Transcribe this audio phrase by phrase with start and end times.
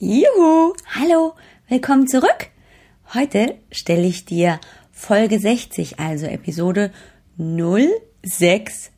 [0.00, 1.34] Juhu, hallo,
[1.68, 2.48] willkommen zurück.
[3.14, 4.58] Heute stelle ich dir
[4.90, 6.90] Folge 60, also Episode
[7.38, 8.90] 060,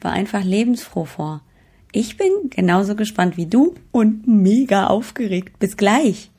[0.00, 1.42] war einfach lebensfroh vor.
[1.92, 5.60] Ich bin genauso gespannt wie du und mega aufgeregt.
[5.60, 6.32] Bis gleich.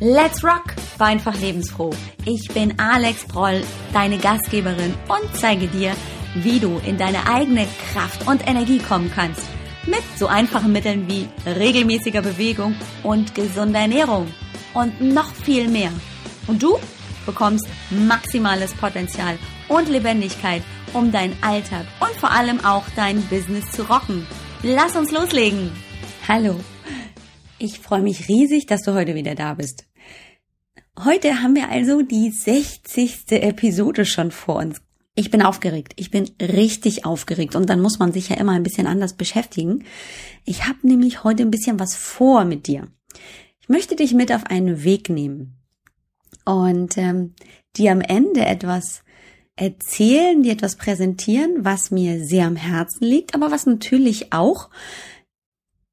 [0.00, 1.94] Let's rock, war einfach lebensfroh.
[2.24, 3.62] Ich bin Alex Broll,
[3.92, 5.92] deine Gastgeberin und zeige dir,
[6.34, 9.46] wie du in deine eigene Kraft und Energie kommen kannst.
[9.86, 14.28] Mit so einfachen Mitteln wie regelmäßiger Bewegung und gesunder Ernährung.
[14.74, 15.90] Und noch viel mehr.
[16.46, 16.78] Und du
[17.26, 19.38] bekommst maximales Potenzial
[19.68, 20.62] und Lebendigkeit,
[20.92, 24.24] um deinen Alltag und vor allem auch dein Business zu rocken.
[24.62, 25.72] Lass uns loslegen.
[26.28, 26.60] Hallo.
[27.58, 29.86] Ich freue mich riesig, dass du heute wieder da bist.
[31.04, 33.24] Heute haben wir also die 60.
[33.30, 34.80] Episode schon vor uns.
[35.14, 35.92] Ich bin aufgeregt.
[35.96, 37.54] Ich bin richtig aufgeregt.
[37.54, 39.84] Und dann muss man sich ja immer ein bisschen anders beschäftigen.
[40.44, 42.88] Ich habe nämlich heute ein bisschen was vor mit dir.
[43.60, 45.58] Ich möchte dich mit auf einen Weg nehmen
[46.44, 47.34] und ähm,
[47.76, 49.02] dir am Ende etwas
[49.54, 54.70] erzählen, dir etwas präsentieren, was mir sehr am Herzen liegt, aber was natürlich auch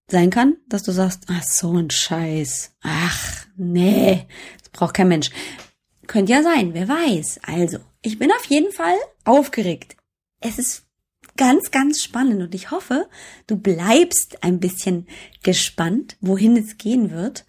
[0.07, 4.27] sein kann, dass du sagst, ach so ein Scheiß, ach nee,
[4.59, 5.29] das braucht kein Mensch.
[6.07, 7.41] Könnte ja sein, wer weiß.
[7.43, 9.97] Also, ich bin auf jeden Fall aufgeregt.
[10.39, 10.85] Es ist
[11.37, 13.09] ganz, ganz spannend und ich hoffe,
[13.47, 15.07] du bleibst ein bisschen
[15.43, 17.45] gespannt, wohin es gehen wird.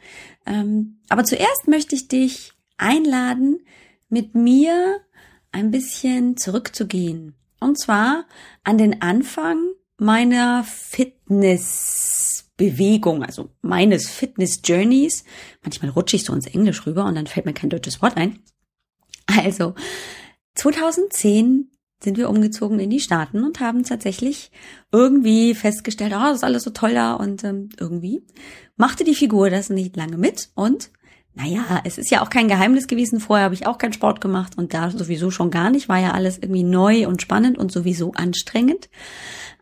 [0.46, 3.60] Ähm, aber zuerst möchte ich dich einladen,
[4.08, 5.00] mit mir
[5.52, 7.36] ein bisschen zurückzugehen.
[7.60, 8.24] Und zwar
[8.64, 15.24] an den Anfang meiner Fitnessbewegung, also meines Fitness Journeys.
[15.62, 18.40] Manchmal rutsche ich so ins Englisch rüber und dann fällt mir kein deutsches Wort ein.
[19.26, 19.74] Also,
[20.60, 21.70] 2010
[22.02, 24.50] sind wir umgezogen in die Staaten und haben tatsächlich
[24.92, 28.26] irgendwie festgestellt, oh, das ist alles so toll da und ähm, irgendwie
[28.76, 30.90] machte die Figur das nicht lange mit und
[31.32, 33.20] naja, es ist ja auch kein Geheimnis gewesen.
[33.20, 35.88] Vorher habe ich auch keinen Sport gemacht und da sowieso schon gar nicht.
[35.88, 38.90] War ja alles irgendwie neu und spannend und sowieso anstrengend,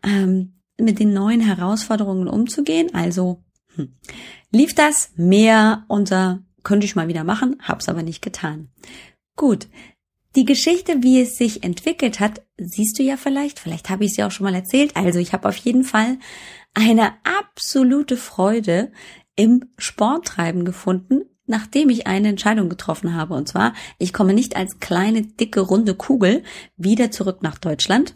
[0.03, 2.93] ähm, mit den neuen Herausforderungen umzugehen.
[2.95, 3.43] Also
[3.75, 3.93] hm,
[4.51, 8.69] lief das mehr unter, könnte ich mal wieder machen, hab's aber nicht getan.
[9.35, 9.67] Gut,
[10.35, 14.27] die Geschichte, wie es sich entwickelt hat, siehst du ja vielleicht, vielleicht habe ich ja
[14.27, 14.95] auch schon mal erzählt.
[14.95, 16.17] Also ich habe auf jeden Fall
[16.73, 18.91] eine absolute Freude
[19.35, 23.33] im Sporttreiben gefunden, nachdem ich eine Entscheidung getroffen habe.
[23.33, 26.43] Und zwar, ich komme nicht als kleine, dicke, runde Kugel
[26.77, 28.15] wieder zurück nach Deutschland.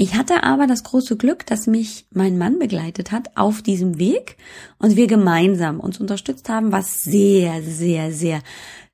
[0.00, 4.36] Ich hatte aber das große Glück, dass mich mein Mann begleitet hat auf diesem Weg
[4.78, 8.40] und wir gemeinsam uns unterstützt haben, was sehr, sehr, sehr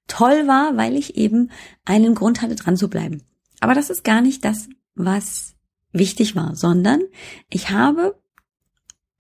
[0.07, 1.51] toll war, weil ich eben
[1.85, 3.23] einen Grund hatte, dran zu bleiben.
[3.61, 5.55] Aber das ist gar nicht das, was
[5.93, 7.01] wichtig war, sondern
[7.49, 8.21] ich habe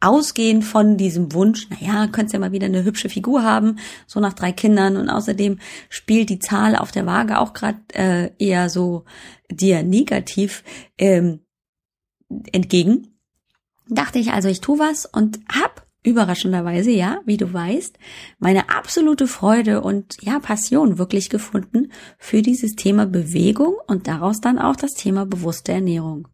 [0.00, 4.34] ausgehend von diesem Wunsch, naja, könntest ja mal wieder eine hübsche Figur haben, so nach
[4.34, 5.58] drei Kindern und außerdem
[5.88, 9.04] spielt die Zahl auf der Waage auch gerade äh, eher so
[9.50, 10.62] dir negativ
[10.98, 11.40] ähm,
[12.52, 13.18] entgegen.
[13.88, 17.98] Dachte ich also, ich tu was und hab überraschenderweise, ja, wie du weißt,
[18.38, 24.58] meine absolute Freude und ja, Passion wirklich gefunden für dieses Thema Bewegung und daraus dann
[24.58, 26.28] auch das Thema bewusste Ernährung.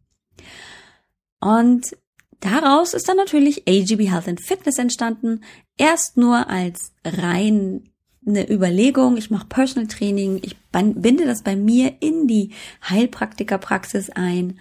[1.39, 1.97] Und
[2.41, 5.41] daraus ist dann natürlich AGB Health and Fitness entstanden,
[5.77, 7.89] erst nur als rein
[8.25, 12.51] eine Überlegung, ich mache Personal Training, ich binde das bei mir in die
[12.87, 14.59] Heilpraktikerpraxis ein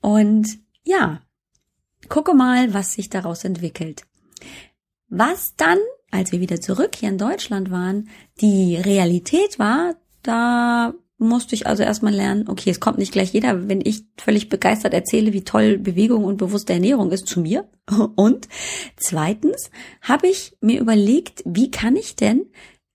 [0.00, 0.48] und
[0.84, 1.20] ja,
[2.08, 4.02] gucke mal, was sich daraus entwickelt.
[5.08, 5.78] Was dann,
[6.10, 8.08] als wir wieder zurück hier in Deutschland waren,
[8.40, 13.68] die Realität war, da musste ich also erstmal lernen, okay, es kommt nicht gleich jeder,
[13.68, 17.68] wenn ich völlig begeistert erzähle, wie toll Bewegung und bewusste Ernährung ist zu mir.
[18.16, 18.48] Und
[18.96, 19.70] zweitens
[20.00, 22.46] habe ich mir überlegt, wie kann ich denn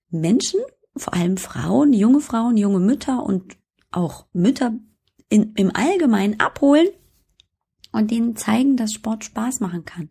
[0.09, 0.59] Menschen,
[0.95, 3.57] vor allem Frauen, junge Frauen, junge Mütter und
[3.91, 4.73] auch Mütter
[5.29, 6.87] in, im Allgemeinen abholen
[7.91, 10.09] und denen zeigen, dass Sport Spaß machen kann.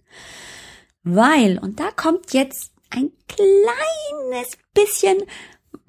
[1.09, 5.19] Weil, und da kommt jetzt ein kleines bisschen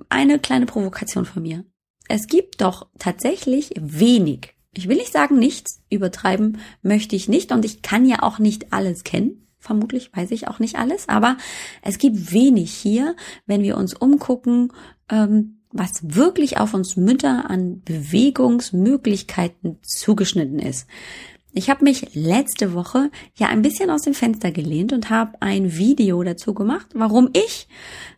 [0.10, 1.66] eine kleine Provokation von mir.
[2.08, 4.54] Es gibt doch tatsächlich wenig.
[4.74, 8.72] Ich will nicht sagen nichts, übertreiben möchte ich nicht und ich kann ja auch nicht
[8.74, 9.48] alles kennen.
[9.58, 11.38] Vermutlich weiß ich auch nicht alles, aber
[11.82, 13.16] es gibt wenig hier,
[13.48, 14.72] wenn wir uns umgucken,
[15.10, 20.88] ähm, was wirklich auf uns Mütter an Bewegungsmöglichkeiten zugeschnitten ist.
[21.54, 25.78] Ich habe mich letzte Woche ja ein bisschen aus dem Fenster gelehnt und habe ein
[25.78, 27.68] Video dazu gemacht, warum ich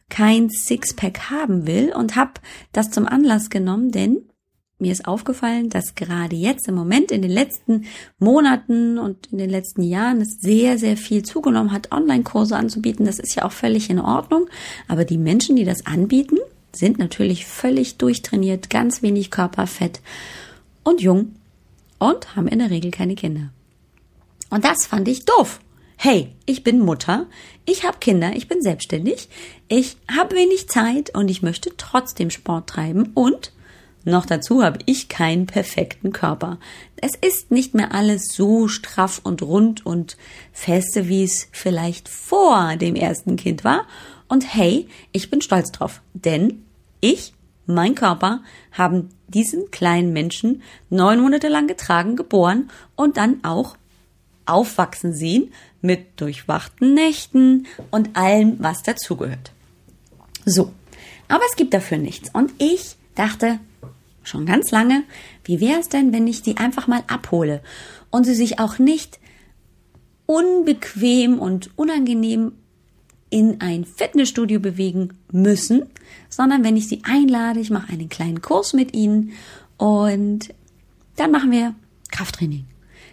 [0.09, 2.33] kein Sixpack haben will und habe
[2.73, 4.29] das zum Anlass genommen, denn
[4.81, 7.85] mir ist aufgefallen, dass gerade jetzt im Moment in den letzten
[8.17, 13.05] Monaten und in den letzten Jahren es sehr, sehr viel zugenommen hat, Online-Kurse anzubieten.
[13.05, 14.49] Das ist ja auch völlig in Ordnung.
[14.87, 16.37] Aber die Menschen, die das anbieten,
[16.73, 19.99] sind natürlich völlig durchtrainiert, ganz wenig Körperfett
[20.83, 21.33] und jung
[21.99, 23.51] und haben in der Regel keine Kinder.
[24.49, 25.59] Und das fand ich doof.
[25.97, 27.27] Hey, ich bin Mutter,
[27.65, 29.27] ich habe Kinder, ich bin selbstständig,
[29.67, 33.51] ich habe wenig Zeit und ich möchte trotzdem Sport treiben und
[34.05, 36.57] noch dazu habe ich keinen perfekten Körper.
[36.95, 40.15] Es ist nicht mehr alles so straff und rund und
[40.53, 43.85] feste, wie es vielleicht vor dem ersten Kind war.
[44.29, 46.63] Und hey, ich bin stolz drauf, denn
[47.01, 47.33] ich,
[47.73, 53.77] mein Körper, haben diesen kleinen Menschen neun Monate lang getragen, geboren und dann auch
[54.45, 59.51] aufwachsen sehen mit durchwachten Nächten und allem, was dazugehört.
[60.45, 60.73] So,
[61.27, 62.29] aber es gibt dafür nichts.
[62.33, 63.59] Und ich dachte
[64.23, 65.03] schon ganz lange,
[65.43, 67.61] wie wäre es denn, wenn ich sie einfach mal abhole
[68.09, 69.19] und sie sich auch nicht
[70.25, 72.53] unbequem und unangenehm
[73.29, 75.83] in ein Fitnessstudio bewegen müssen,
[76.29, 79.31] sondern wenn ich sie einlade, ich mache einen kleinen Kurs mit ihnen
[79.77, 80.53] und
[81.15, 81.75] dann machen wir
[82.11, 82.65] Krafttraining.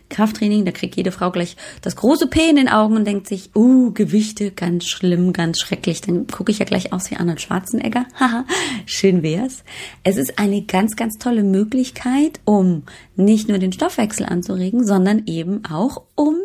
[0.08, 3.50] Krafttraining, da kriegt jede Frau gleich das große P in den Augen und denkt sich,
[3.56, 6.00] uh, Gewichte, ganz schlimm, ganz schrecklich.
[6.00, 8.06] Dann gucke ich ja gleich aus wie Arnold Schwarzenegger.
[8.14, 8.44] Haha,
[8.84, 9.64] schön wär's.
[10.04, 12.84] Es ist eine ganz, ganz tolle Möglichkeit, um
[13.16, 16.36] nicht nur den Stoffwechsel anzuregen, sondern eben auch um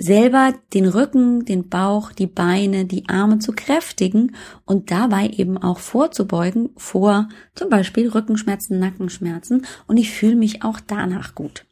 [0.00, 5.78] selber den Rücken, den Bauch, die Beine, die Arme zu kräftigen und dabei eben auch
[5.78, 11.66] vorzubeugen vor zum Beispiel Rückenschmerzen, Nackenschmerzen und ich fühle mich auch danach gut.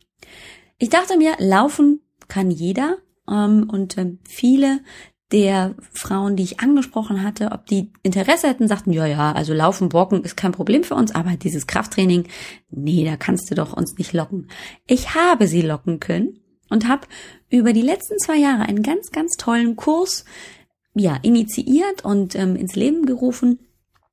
[0.79, 2.99] Ich dachte mir, laufen kann jeder
[3.29, 4.81] ähm, und äh, viele
[5.33, 9.93] der Frauen, die ich angesprochen hatte, ob die Interesse hätten, sagten, ja, ja, also laufen,
[9.93, 12.29] walken ist kein Problem für uns, aber dieses Krafttraining,
[12.71, 14.49] nee, da kannst du doch uns nicht locken.
[14.87, 17.07] Ich habe sie locken können und habe
[17.51, 20.25] über die letzten zwei Jahre einen ganz, ganz tollen Kurs
[20.95, 23.61] ja, initiiert und ähm, ins Leben gerufen,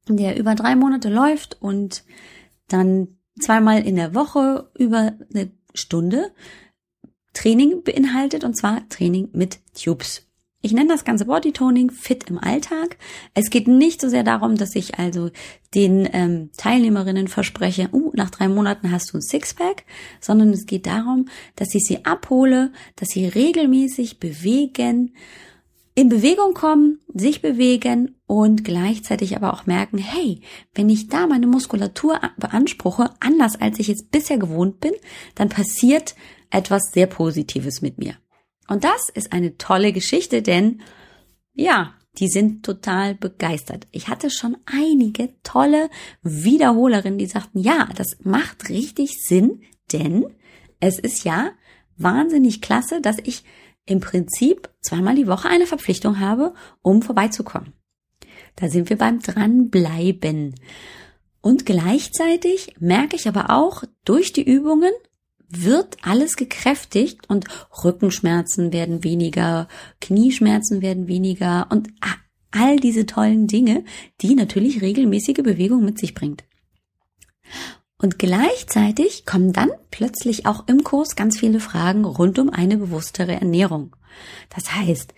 [0.07, 2.03] der über drei Monate läuft und
[2.67, 6.31] dann zweimal in der Woche über eine Stunde
[7.33, 10.24] Training beinhaltet und zwar Training mit Tubes.
[10.65, 12.97] Ich nenne das ganze Bodytoning fit im Alltag.
[13.35, 15.29] Es geht nicht so sehr darum, dass ich also
[15.75, 19.83] den ähm, Teilnehmerinnen verspreche, uh, nach drei Monaten hast du ein Sixpack,
[20.19, 25.13] sondern es geht darum, dass ich sie abhole, dass sie regelmäßig bewegen,
[25.93, 30.41] in Bewegung kommen, sich bewegen und gleichzeitig aber auch merken, hey,
[30.73, 34.93] wenn ich da meine Muskulatur beanspruche, anders als ich jetzt bisher gewohnt bin,
[35.35, 36.15] dann passiert
[36.49, 38.15] etwas sehr Positives mit mir.
[38.67, 40.81] Und das ist eine tolle Geschichte, denn
[41.53, 43.87] ja, die sind total begeistert.
[43.91, 45.89] Ich hatte schon einige tolle
[46.23, 50.25] Wiederholerinnen, die sagten, ja, das macht richtig Sinn, denn
[50.79, 51.51] es ist ja
[51.97, 53.43] wahnsinnig klasse, dass ich
[53.85, 57.73] im Prinzip zweimal die Woche eine Verpflichtung habe, um vorbeizukommen.
[58.55, 60.55] Da sind wir beim Dranbleiben.
[61.41, 64.91] Und gleichzeitig merke ich aber auch durch die Übungen
[65.49, 67.45] wird alles gekräftigt und
[67.83, 69.67] Rückenschmerzen werden weniger,
[70.01, 71.89] Knieschmerzen werden weniger und
[72.51, 73.83] all diese tollen Dinge,
[74.21, 76.43] die natürlich regelmäßige Bewegung mit sich bringt.
[77.97, 83.33] Und gleichzeitig kommen dann plötzlich auch im Kurs ganz viele Fragen rund um eine bewusstere
[83.33, 83.95] Ernährung.
[84.53, 85.13] Das heißt,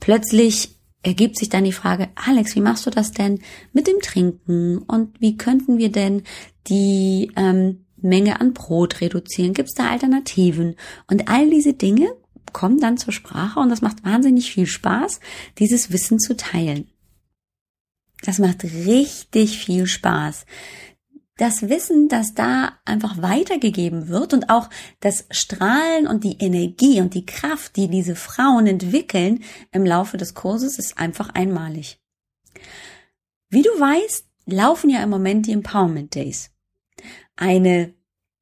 [0.00, 3.40] plötzlich ergibt sich dann die Frage, Alex, wie machst du das denn
[3.72, 6.22] mit dem Trinken und wie könnten wir denn
[6.68, 9.54] die ähm, Menge an Brot reduzieren?
[9.54, 10.76] Gibt es da Alternativen?
[11.08, 12.14] Und all diese Dinge
[12.52, 15.20] kommen dann zur Sprache und das macht wahnsinnig viel Spaß,
[15.58, 16.88] dieses Wissen zu teilen.
[18.24, 20.44] Das macht richtig viel Spaß
[21.42, 27.14] das Wissen, das da einfach weitergegeben wird und auch das Strahlen und die Energie und
[27.14, 29.42] die Kraft, die diese Frauen entwickeln
[29.72, 31.98] im Laufe des Kurses, ist einfach einmalig.
[33.48, 36.51] Wie du weißt, laufen ja im Moment die Empowerment Days.
[37.42, 37.92] Eine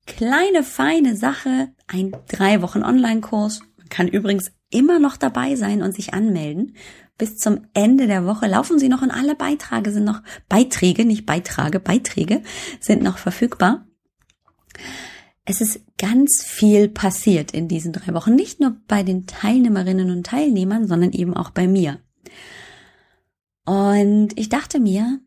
[0.07, 3.61] kleine, feine Sache, ein drei Wochen Online-Kurs.
[3.78, 6.76] Man kann übrigens immer noch dabei sein und sich anmelden
[7.21, 11.26] bis zum Ende der Woche laufen sie noch und alle Beiträge sind noch, Beiträge, nicht
[11.26, 12.42] Beiträge, Beiträge
[12.80, 13.87] sind noch verfügbar.
[15.45, 20.26] Es ist ganz viel passiert in diesen drei Wochen, nicht nur bei den Teilnehmerinnen und
[20.26, 22.00] Teilnehmern, sondern eben auch bei mir.
[23.66, 25.21] Und ich dachte mir,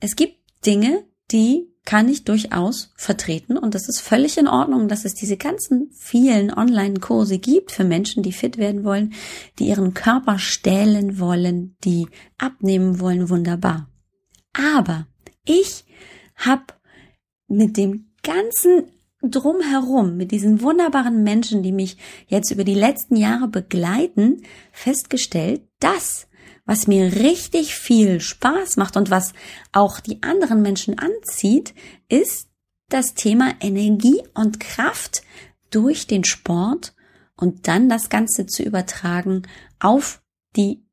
[0.00, 5.04] es gibt Dinge, die kann ich durchaus vertreten und das ist völlig in Ordnung, dass
[5.04, 9.14] es diese ganzen vielen Online-Kurse gibt für Menschen, die fit werden wollen,
[9.58, 12.06] die ihren Körper stählen wollen, die
[12.36, 13.88] abnehmen wollen, wunderbar.
[14.52, 15.06] Aber
[15.44, 15.84] ich
[16.36, 16.64] habe
[17.46, 18.92] mit dem ganzen
[19.22, 21.96] drumherum, mit diesen wunderbaren Menschen, die mich
[22.28, 24.42] jetzt über die letzten Jahre begleiten,
[24.72, 26.27] festgestellt, dass
[26.68, 29.32] was mir richtig viel Spaß macht und was
[29.72, 31.72] auch die anderen Menschen anzieht,
[32.10, 32.50] ist
[32.90, 35.22] das Thema Energie und Kraft
[35.70, 36.94] durch den Sport
[37.36, 39.48] und dann das Ganze zu übertragen
[39.80, 40.22] auf
[40.56, 40.84] die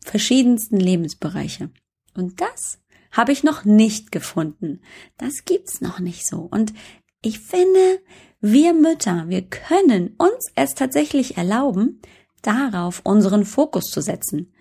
[0.00, 1.68] verschiedensten Lebensbereiche.
[2.14, 2.78] Und das
[3.12, 4.80] habe ich noch nicht gefunden.
[5.18, 6.48] Das gibt's noch nicht so.
[6.50, 6.72] Und
[7.20, 8.00] ich finde,
[8.40, 12.00] wir Mütter, wir können uns es tatsächlich erlauben,
[12.40, 14.53] darauf unseren Fokus zu setzen.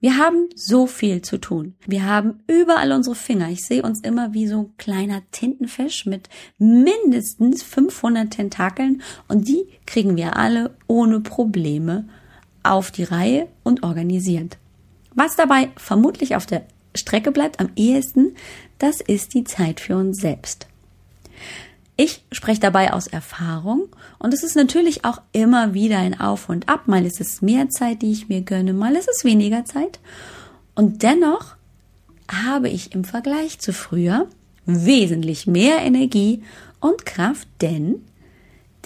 [0.00, 1.74] Wir haben so viel zu tun.
[1.84, 3.48] Wir haben überall unsere Finger.
[3.50, 9.66] Ich sehe uns immer wie so ein kleiner Tintenfisch mit mindestens 500 Tentakeln und die
[9.86, 12.08] kriegen wir alle ohne Probleme
[12.62, 14.58] auf die Reihe und organisiert.
[15.14, 18.36] Was dabei vermutlich auf der Strecke bleibt am ehesten,
[18.78, 20.68] das ist die Zeit für uns selbst.
[22.00, 23.88] Ich spreche dabei aus Erfahrung
[24.20, 26.86] und es ist natürlich auch immer wieder ein Auf und Ab.
[26.86, 29.98] Mal ist es mehr Zeit, die ich mir gönne, mal ist es weniger Zeit.
[30.76, 31.56] Und dennoch
[32.30, 34.28] habe ich im Vergleich zu früher
[34.64, 36.44] wesentlich mehr Energie
[36.78, 37.96] und Kraft, denn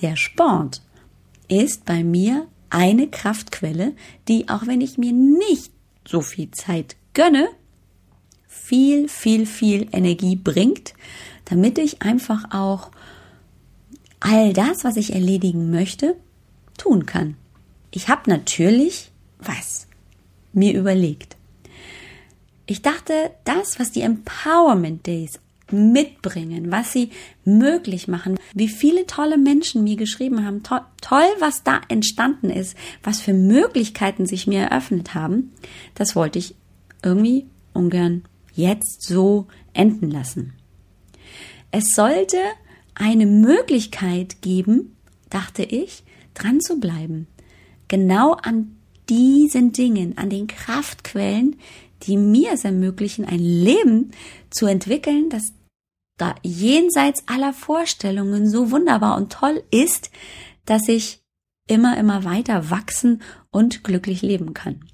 [0.01, 0.81] der Sport
[1.49, 3.93] ist bei mir eine Kraftquelle,
[4.27, 5.71] die auch wenn ich mir nicht
[6.09, 7.49] so viel Zeit gönne,
[8.73, 10.95] viel, viel, viel Energie bringt,
[11.45, 12.91] damit ich einfach auch
[14.19, 16.17] all das, was ich erledigen möchte,
[16.79, 17.37] tun kann.
[17.91, 19.89] Ich habe natürlich was
[20.55, 21.37] mir überlegt.
[22.65, 23.13] Ich dachte,
[23.45, 25.39] das, was die Empowerment Days
[25.71, 27.11] mitbringen, was sie
[27.45, 32.75] möglich machen, wie viele tolle Menschen mir geschrieben haben, to toll, was da entstanden ist,
[33.03, 35.53] was für Möglichkeiten sich mir eröffnet haben,
[35.95, 36.55] das wollte ich
[37.03, 40.55] irgendwie ungern jetzt so enden lassen.
[41.71, 42.39] Es sollte
[42.95, 44.97] eine Möglichkeit geben,
[45.31, 46.05] dachte ich,
[46.35, 47.27] dran zu bleiben.
[47.89, 48.77] Genau an
[49.09, 51.57] diesen Dingen, an den Kraftquellen,
[52.03, 54.11] die mir es ermöglichen, ein Leben
[54.51, 55.53] zu entwickeln, das
[56.19, 60.11] da jenseits aller Vorstellungen so wunderbar und toll ist,
[60.67, 61.23] dass ich
[61.67, 64.85] immer, immer weiter wachsen und glücklich leben kann.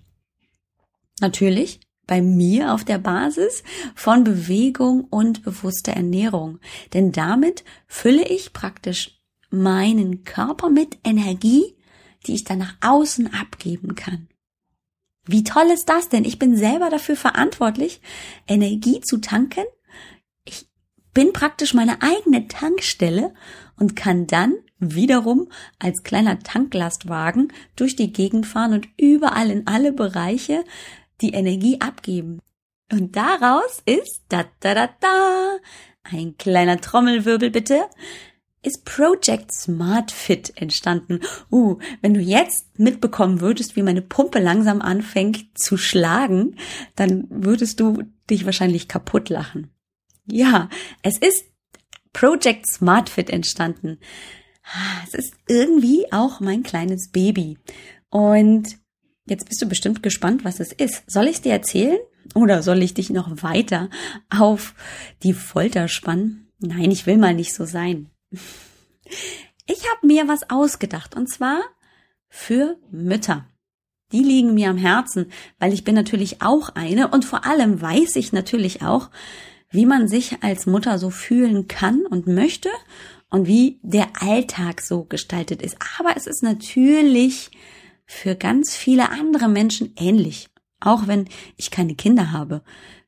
[1.21, 3.63] Natürlich bei mir auf der Basis
[3.95, 6.59] von Bewegung und bewusster Ernährung.
[6.93, 11.77] Denn damit fülle ich praktisch meinen Körper mit Energie,
[12.27, 14.27] die ich dann nach außen abgeben kann.
[15.25, 16.25] Wie toll ist das denn?
[16.25, 18.01] Ich bin selber dafür verantwortlich,
[18.49, 19.65] Energie zu tanken.
[20.45, 20.67] Ich
[21.13, 23.35] bin praktisch meine eigene Tankstelle
[23.77, 29.93] und kann dann wiederum als kleiner Tanklastwagen durch die Gegend fahren und überall in alle
[29.93, 30.65] Bereiche
[31.21, 32.41] die Energie abgeben.
[32.91, 35.57] Und daraus ist, da, da, da, da,
[36.05, 37.85] ein kleiner Trommelwirbel bitte,
[38.63, 41.21] ist Project Smart Fit entstanden.
[41.51, 46.57] Uh, wenn du jetzt mitbekommen würdest, wie meine Pumpe langsam anfängt zu schlagen,
[46.97, 49.71] dann würdest du dich wahrscheinlich kaputt lachen.
[50.27, 50.69] Ja,
[51.03, 51.45] es ist
[52.13, 53.99] Project Smart Fit entstanden.
[55.07, 57.59] Es ist irgendwie auch mein kleines Baby.
[58.11, 58.79] Und
[59.29, 61.03] Jetzt bist du bestimmt gespannt, was es ist.
[61.07, 61.99] Soll ich dir erzählen?
[62.35, 63.89] Oder soll ich dich noch weiter
[64.31, 64.75] auf
[65.23, 66.49] die Folter spannen?
[66.59, 68.11] Nein, ich will mal nicht so sein.
[69.67, 71.61] Ich habe mir was ausgedacht und zwar
[72.29, 73.47] für Mütter.
[74.13, 78.17] Die liegen mir am Herzen, weil ich bin natürlich auch eine und vor allem weiß
[78.17, 79.11] ich natürlich auch,
[79.71, 82.71] wie man sich als Mutter so fühlen kann und möchte
[83.31, 85.77] und wie der Alltag so gestaltet ist.
[85.99, 87.51] Aber es ist natürlich
[88.09, 90.49] für ganz viele andere Menschen ähnlich.
[90.81, 92.63] Auch wenn ich keine Kinder habe,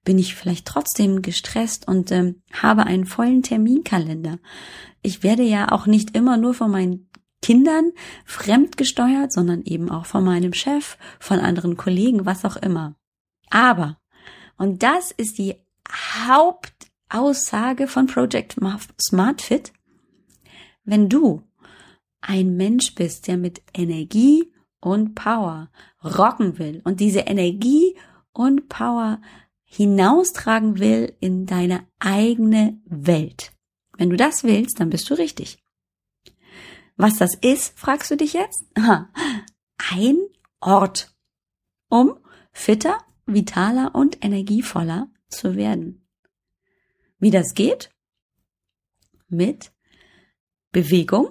[0.04, 4.38] bin ich vielleicht trotzdem gestresst und ähm, habe einen vollen Terminkalender.
[5.02, 7.08] Ich werde ja auch nicht immer nur von meinen
[7.42, 7.92] Kindern
[8.26, 12.96] fremdgesteuert, sondern eben auch von meinem Chef, von anderen Kollegen, was auch immer.
[13.48, 13.98] Aber,
[14.58, 15.54] und das ist die
[16.28, 18.56] Hauptaussage von Project
[19.00, 19.72] Smart Fit,
[20.84, 21.42] wenn du
[22.20, 24.49] ein Mensch bist, der mit Energie
[24.80, 25.70] und Power
[26.02, 27.96] rocken will und diese Energie
[28.32, 29.20] und Power
[29.64, 33.52] hinaustragen will in deine eigene Welt.
[33.96, 35.62] Wenn du das willst, dann bist du richtig.
[36.96, 38.64] Was das ist, fragst du dich jetzt?
[38.74, 40.18] Ein
[40.60, 41.14] Ort,
[41.88, 42.18] um
[42.52, 46.06] fitter, vitaler und energievoller zu werden.
[47.18, 47.90] Wie das geht?
[49.28, 49.72] Mit
[50.72, 51.30] Bewegung,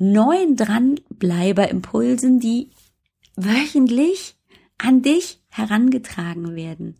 [0.00, 2.70] neuen Dranbleiberimpulsen, die
[3.36, 4.36] wöchentlich
[4.78, 6.96] an dich herangetragen werden.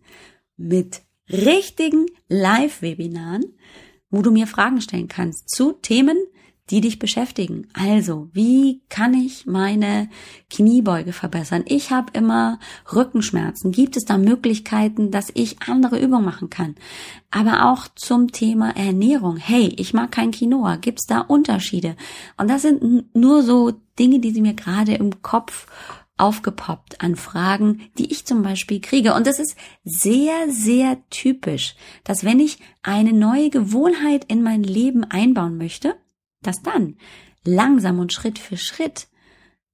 [0.55, 3.57] Mit richtigen Live-Webinaren,
[4.11, 6.17] wo du mir Fragen stellen kannst zu Themen,
[6.69, 7.67] die dich beschäftigen.
[7.73, 10.09] Also, wie kann ich meine
[10.49, 11.63] Kniebeuge verbessern?
[11.67, 12.59] Ich habe immer
[12.93, 13.71] Rückenschmerzen.
[13.71, 16.75] Gibt es da Möglichkeiten, dass ich andere Übungen machen kann?
[17.29, 19.37] Aber auch zum Thema Ernährung.
[19.37, 20.77] Hey, ich mag kein Quinoa.
[20.77, 21.95] Gibt es da Unterschiede?
[22.37, 25.67] Und das sind nur so Dinge, die sie mir gerade im Kopf
[26.21, 29.15] aufgepoppt an Fragen, die ich zum Beispiel kriege.
[29.15, 35.03] Und das ist sehr, sehr typisch, dass wenn ich eine neue Gewohnheit in mein Leben
[35.03, 35.95] einbauen möchte,
[36.41, 36.97] dass dann
[37.43, 39.07] langsam und Schritt für Schritt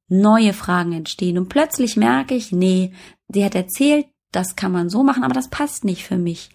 [0.07, 2.93] neue Fragen entstehen und plötzlich merke ich, nee,
[3.27, 6.49] die hat erzählt, das kann man so machen, aber das passt nicht für mich.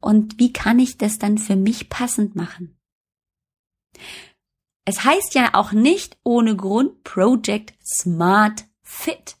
[0.00, 2.76] Und wie kann ich das dann für mich passend machen?
[4.84, 9.36] Es heißt ja auch nicht ohne Grund Project Smart Fit.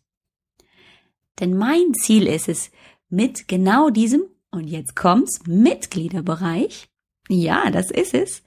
[1.40, 2.70] Denn mein Ziel ist es,
[3.08, 6.90] mit genau diesem, und jetzt kommt's, Mitgliederbereich,
[7.28, 8.42] ja, das ist es,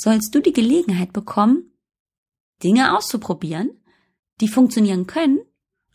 [0.00, 1.72] sollst du die Gelegenheit bekommen,
[2.62, 3.70] Dinge auszuprobieren,
[4.40, 5.40] die funktionieren können,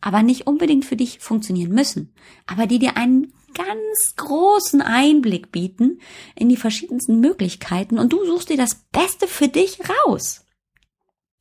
[0.01, 2.13] aber nicht unbedingt für dich funktionieren müssen,
[2.45, 5.99] aber die dir einen ganz großen Einblick bieten
[6.35, 10.45] in die verschiedensten Möglichkeiten und du suchst dir das Beste für dich raus.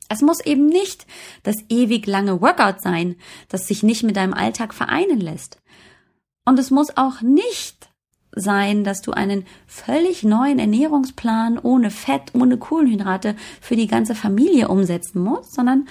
[0.08, 1.06] Es muss eben nicht
[1.42, 3.16] das ewig lange Workout sein,
[3.48, 5.62] das sich nicht mit deinem Alltag vereinen lässt.
[6.44, 7.81] Und es muss auch nicht
[8.34, 14.68] sein, dass du einen völlig neuen Ernährungsplan ohne Fett, ohne Kohlenhydrate für die ganze Familie
[14.68, 15.86] umsetzen musst, sondern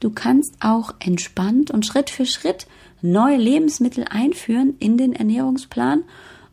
[0.00, 2.66] du kannst auch entspannt und Schritt für Schritt
[3.00, 6.04] neue Lebensmittel einführen in den Ernährungsplan.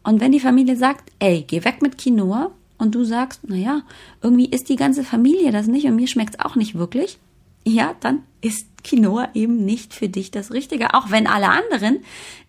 [0.03, 3.81] Und wenn die Familie sagt, ey, geh weg mit Quinoa, und du sagst, na ja,
[4.21, 7.19] irgendwie ist die ganze Familie das nicht und mir schmeckt's auch nicht wirklich,
[7.65, 11.99] ja, dann ist Quinoa eben nicht für dich das Richtige, auch wenn alle anderen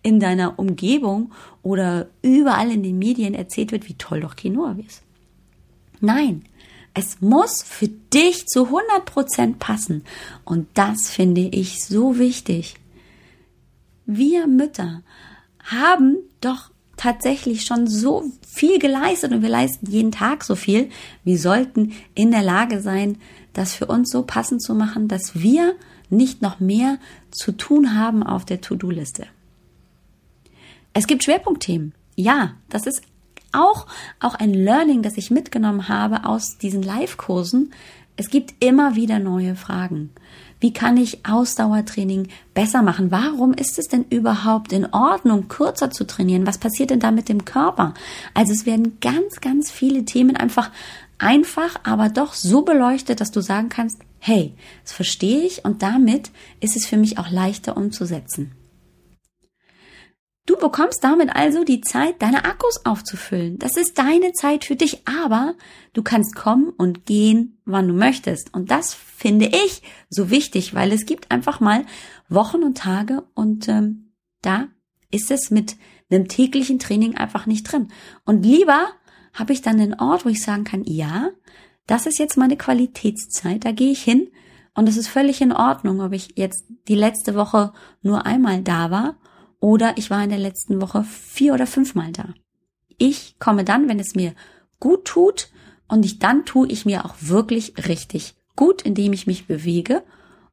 [0.03, 5.01] in deiner Umgebung oder überall in den Medien erzählt wird, wie toll doch Quinoa ist.
[5.99, 6.43] Nein,
[6.93, 10.03] es muss für dich zu 100 Prozent passen
[10.45, 12.75] und das finde ich so wichtig.
[14.05, 15.03] Wir Mütter
[15.63, 20.89] haben doch tatsächlich schon so viel geleistet und wir leisten jeden Tag so viel.
[21.23, 23.17] Wir sollten in der Lage sein,
[23.53, 25.75] das für uns so passend zu machen, dass wir
[26.09, 26.97] nicht noch mehr
[27.31, 29.27] zu tun haben auf der To-Do-Liste.
[30.93, 31.93] Es gibt Schwerpunktthemen.
[32.15, 33.01] Ja, das ist
[33.51, 33.87] auch,
[34.19, 37.71] auch ein Learning, das ich mitgenommen habe aus diesen Live-Kursen.
[38.15, 40.09] Es gibt immer wieder neue Fragen.
[40.59, 43.11] Wie kann ich Ausdauertraining besser machen?
[43.11, 46.47] Warum ist es denn überhaupt in Ordnung, kürzer zu trainieren?
[46.47, 47.93] Was passiert denn da mit dem Körper?
[48.33, 50.71] Also es werden ganz, ganz viele Themen einfach
[51.19, 56.31] einfach, aber doch so beleuchtet, dass du sagen kannst, hey, das verstehe ich und damit
[56.59, 58.53] ist es für mich auch leichter umzusetzen.
[60.47, 63.59] Du bekommst damit also die Zeit, deine Akkus aufzufüllen.
[63.59, 65.55] Das ist deine Zeit für dich, aber
[65.91, 68.53] du kannst kommen und gehen, wann du möchtest.
[68.53, 71.85] Und das finde ich so wichtig, weil es gibt einfach mal
[72.29, 74.69] Wochen und Tage und ähm, da
[75.11, 75.75] ist es mit
[76.09, 77.89] einem täglichen Training einfach nicht drin.
[78.23, 78.87] Und lieber
[79.37, 81.29] habe ich dann einen Ort, wo ich sagen kann, ja,
[81.85, 84.29] das ist jetzt meine Qualitätszeit, da gehe ich hin
[84.73, 87.71] und es ist völlig in Ordnung, ob ich jetzt die letzte Woche
[88.01, 89.15] nur einmal da war
[89.59, 92.33] oder ich war in der letzten Woche vier oder fünfmal da.
[92.97, 94.33] Ich komme dann, wenn es mir
[94.79, 95.49] gut tut
[95.87, 100.03] und ich dann tue ich mir auch wirklich richtig gut, indem ich mich bewege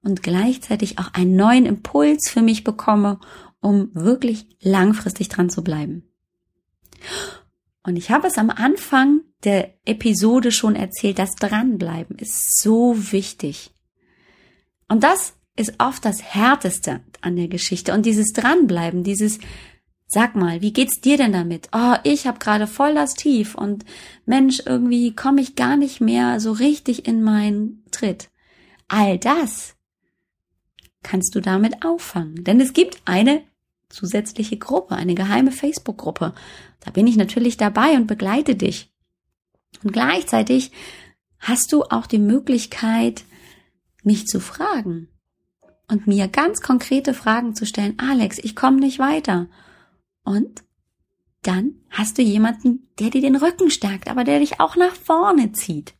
[0.03, 3.19] und gleichzeitig auch einen neuen Impuls für mich bekomme,
[3.61, 6.05] um wirklich langfristig dran zu bleiben.
[7.85, 13.73] Und ich habe es am Anfang der Episode schon erzählt, das Dranbleiben ist so wichtig.
[14.89, 17.93] Und das ist oft das Härteste an der Geschichte.
[17.93, 19.39] Und dieses Dranbleiben, dieses,
[20.07, 21.69] sag mal, wie geht's dir denn damit?
[21.73, 23.85] Oh, ich habe gerade voll das Tief und
[24.25, 28.31] Mensch, irgendwie komme ich gar nicht mehr so richtig in meinen Tritt.
[28.89, 29.77] All das
[31.03, 32.45] kannst du damit auffangen.
[32.45, 33.43] Denn es gibt eine
[33.95, 36.35] zusätzliche Gruppe, eine geheime Facebook-Gruppe.
[36.81, 38.93] Da bin ich natürlich dabei und begleite dich.
[39.83, 40.73] Und gleichzeitig
[41.39, 43.25] hast du auch die Möglichkeit,
[44.03, 45.09] mich zu fragen
[45.89, 47.99] und mir ganz konkrete Fragen zu stellen.
[47.99, 49.49] Alex, ich komme nicht weiter.
[50.25, 50.65] Und
[51.43, 55.53] dann hast du jemanden, der dir den Rücken stärkt, aber der dich auch nach vorne
[55.53, 55.95] zieht.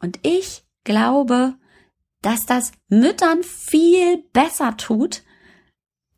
[0.00, 1.54] Und ich glaube,
[2.22, 5.22] dass das Müttern viel besser tut.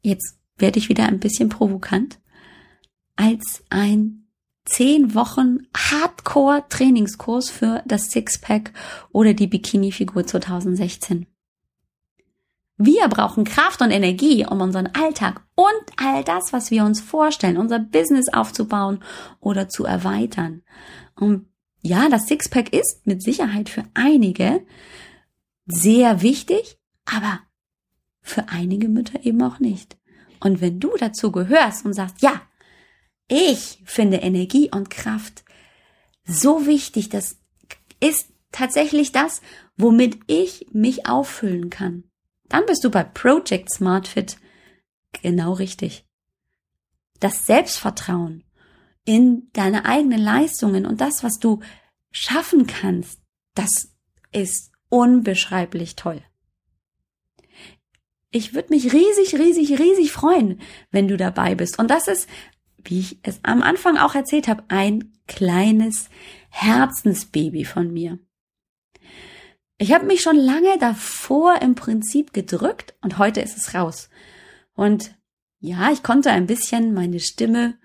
[0.09, 2.19] Jetzt werde ich wieder ein bisschen provokant,
[3.17, 4.27] als ein
[4.65, 8.73] zehn Wochen Hardcore-Trainingskurs für das Sixpack
[9.13, 11.27] oder die Bikini-Figur 2016.
[12.79, 17.59] Wir brauchen Kraft und Energie, um unseren Alltag und all das, was wir uns vorstellen,
[17.59, 19.05] unser Business aufzubauen
[19.41, 20.63] oder zu erweitern.
[21.17, 21.49] Und
[21.83, 24.65] ja, das Sixpack ist mit Sicherheit für einige
[25.67, 27.41] sehr wichtig, aber
[28.23, 29.98] für einige Mütter eben auch nicht.
[30.41, 32.41] Und wenn du dazu gehörst und sagst, ja,
[33.29, 35.45] ich finde Energie und Kraft
[36.25, 37.37] so wichtig, das
[38.01, 39.41] ist tatsächlich das,
[39.77, 42.05] womit ich mich auffüllen kann.
[42.49, 44.39] Dann bist du bei Project Smart Fit
[45.23, 46.07] genau richtig.
[47.21, 48.45] Das Selbstvertrauen
[49.05, 51.61] in deine eigenen Leistungen und das, was du
[52.11, 53.21] schaffen kannst,
[53.55, 53.91] das
[54.33, 56.23] ist unbeschreiblich toll.
[58.31, 60.61] Ich würde mich riesig, riesig, riesig freuen,
[60.91, 61.79] wenn du dabei bist.
[61.79, 62.29] Und das ist,
[62.85, 66.09] wie ich es am Anfang auch erzählt habe, ein kleines
[66.51, 68.19] Herzensbaby von mir.
[69.79, 74.11] Ich habe mich schon lange davor im Prinzip gedrückt und heute ist es raus.
[74.75, 75.15] Und
[75.61, 77.79] ja, ich konnte ein bisschen meine Stimme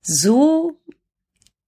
[0.00, 0.80] so,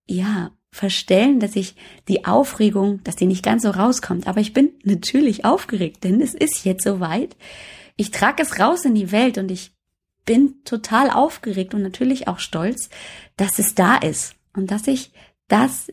[0.07, 1.75] ja, verstellen, dass ich
[2.09, 4.27] die Aufregung, dass die nicht ganz so rauskommt.
[4.29, 7.37] Aber ich bin natürlich aufgeregt, denn es ist jetzt soweit.
[8.01, 9.73] Ich trage es raus in die Welt und ich
[10.25, 12.89] bin total aufgeregt und natürlich auch stolz,
[13.37, 15.13] dass es da ist und dass ich
[15.49, 15.93] das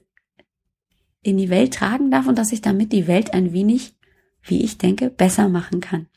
[1.21, 3.93] in die Welt tragen darf und dass ich damit die Welt ein wenig,
[4.41, 6.07] wie ich denke, besser machen kann.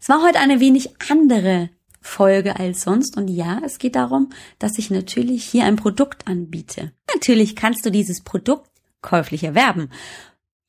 [0.00, 4.78] Es war heute eine wenig andere Folge als sonst und ja, es geht darum, dass
[4.78, 6.90] ich natürlich hier ein Produkt anbiete.
[7.14, 8.68] Natürlich kannst du dieses Produkt
[9.00, 9.90] käuflich erwerben.